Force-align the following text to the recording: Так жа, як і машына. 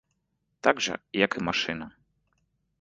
Так 0.67 0.81
жа, 0.87 0.95
як 1.25 1.31
і 1.41 1.45
машына. 1.51 1.87